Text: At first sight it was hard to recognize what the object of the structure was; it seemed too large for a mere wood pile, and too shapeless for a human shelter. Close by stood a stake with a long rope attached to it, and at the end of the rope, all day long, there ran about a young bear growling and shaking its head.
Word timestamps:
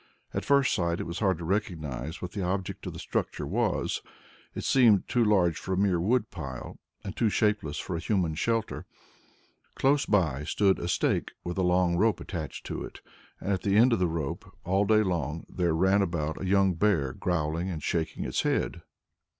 At 0.33 0.43
first 0.43 0.73
sight 0.73 0.99
it 0.99 1.03
was 1.05 1.19
hard 1.19 1.37
to 1.37 1.43
recognize 1.43 2.23
what 2.23 2.31
the 2.31 2.41
object 2.41 2.87
of 2.87 2.93
the 2.93 2.97
structure 2.97 3.45
was; 3.45 4.01
it 4.55 4.63
seemed 4.63 5.07
too 5.07 5.23
large 5.23 5.59
for 5.59 5.73
a 5.73 5.77
mere 5.77 5.99
wood 6.01 6.31
pile, 6.31 6.79
and 7.03 7.15
too 7.15 7.29
shapeless 7.29 7.77
for 7.77 7.95
a 7.95 7.99
human 7.99 8.33
shelter. 8.33 8.87
Close 9.75 10.07
by 10.07 10.43
stood 10.43 10.79
a 10.79 10.87
stake 10.87 11.33
with 11.43 11.59
a 11.59 11.61
long 11.61 11.97
rope 11.97 12.19
attached 12.19 12.65
to 12.65 12.81
it, 12.83 13.01
and 13.39 13.53
at 13.53 13.61
the 13.61 13.77
end 13.77 13.93
of 13.93 13.99
the 13.99 14.07
rope, 14.07 14.51
all 14.65 14.85
day 14.85 15.03
long, 15.03 15.45
there 15.47 15.75
ran 15.75 16.01
about 16.01 16.41
a 16.41 16.47
young 16.47 16.73
bear 16.73 17.13
growling 17.13 17.69
and 17.69 17.83
shaking 17.83 18.25
its 18.25 18.41
head. 18.41 18.81